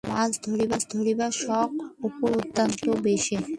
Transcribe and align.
মাছ 0.09 0.31
ধরিবার 0.91 1.31
শখ 1.41 1.71
অপুর 2.05 2.29
অত্যন্ত 2.39 2.83
বেশি। 3.03 3.35